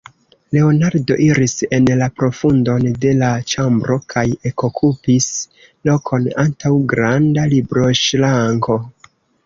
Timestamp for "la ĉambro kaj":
3.19-4.25